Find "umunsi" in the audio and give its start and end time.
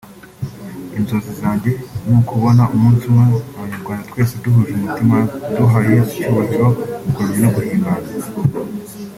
2.75-3.03